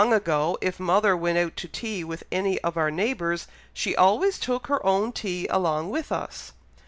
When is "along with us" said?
5.51-6.53